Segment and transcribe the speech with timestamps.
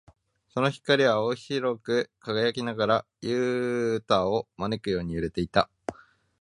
[0.49, 5.69] その光は青白く輝きながら、ユウタを招くように揺れていた。